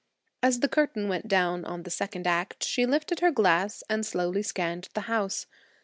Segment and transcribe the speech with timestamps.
[0.41, 4.41] As the curtain went down on the second act she lifted her glass and slowly
[4.41, 5.45] scanned the house.